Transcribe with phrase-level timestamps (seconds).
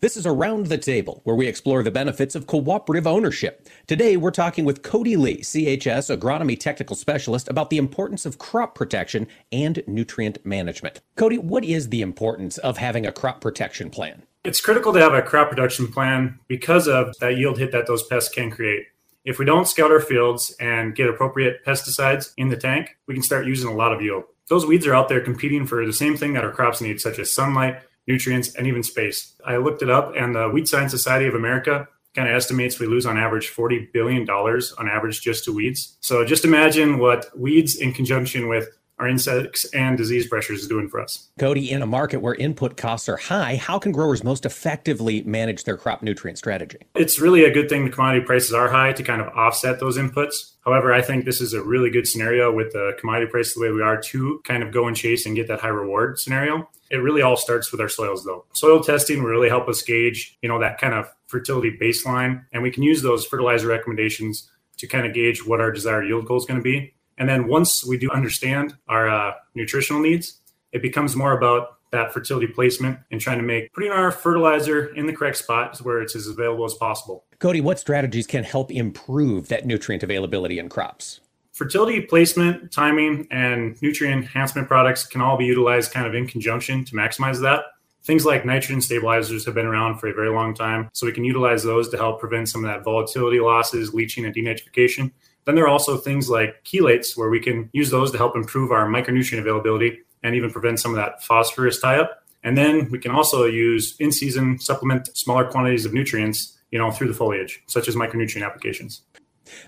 [0.00, 3.68] This is Around the Table, where we explore the benefits of cooperative ownership.
[3.86, 8.74] Today, we're talking with Cody Lee, CHS Agronomy Technical Specialist, about the importance of crop
[8.74, 11.02] protection and nutrient management.
[11.16, 14.22] Cody, what is the importance of having a crop protection plan?
[14.42, 18.02] It's critical to have a crop production plan because of that yield hit that those
[18.02, 18.86] pests can create.
[19.26, 23.22] If we don't scout our fields and get appropriate pesticides in the tank, we can
[23.22, 24.24] start using a lot of yield.
[24.48, 27.18] Those weeds are out there competing for the same thing that our crops need, such
[27.18, 29.34] as sunlight, nutrients, and even space.
[29.46, 32.86] I looked it up, and the Weed Science Society of America kind of estimates we
[32.86, 35.96] lose on average $40 billion on average just to weeds.
[36.00, 38.68] So just imagine what weeds in conjunction with
[39.00, 41.30] our insects and disease pressures is doing for us.
[41.38, 45.64] Cody, in a market where input costs are high, how can growers most effectively manage
[45.64, 46.78] their crop nutrient strategy?
[46.94, 49.96] It's really a good thing the commodity prices are high to kind of offset those
[49.96, 50.52] inputs.
[50.64, 53.70] However, I think this is a really good scenario with the commodity price the way
[53.70, 56.68] we are to kind of go and chase and get that high reward scenario.
[56.90, 58.44] It really all starts with our soils though.
[58.52, 62.62] Soil testing will really help us gauge, you know, that kind of fertility baseline and
[62.62, 66.36] we can use those fertilizer recommendations to kind of gauge what our desired yield goal
[66.36, 66.92] is going to be.
[67.20, 70.40] And then once we do understand our uh, nutritional needs,
[70.72, 75.06] it becomes more about that fertility placement and trying to make putting our fertilizer in
[75.06, 77.24] the correct spot where it's as available as possible.
[77.38, 81.20] Cody, what strategies can help improve that nutrient availability in crops?
[81.52, 86.86] Fertility placement, timing, and nutrient enhancement products can all be utilized kind of in conjunction
[86.86, 87.64] to maximize that.
[88.02, 91.24] Things like nitrogen stabilizers have been around for a very long time, so we can
[91.24, 95.10] utilize those to help prevent some of that volatility losses, leaching, and denitrification.
[95.50, 98.70] Then there are also things like chelates where we can use those to help improve
[98.70, 102.22] our micronutrient availability and even prevent some of that phosphorus tie up.
[102.44, 106.92] And then we can also use in season supplement smaller quantities of nutrients, you know,
[106.92, 109.02] through the foliage, such as micronutrient applications.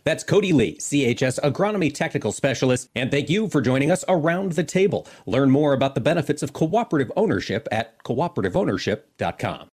[0.04, 4.62] That's Cody Lee, CHS Agronomy Technical Specialist, and thank you for joining us around the
[4.62, 5.08] table.
[5.26, 9.71] Learn more about the benefits of cooperative ownership at cooperativeownership.com.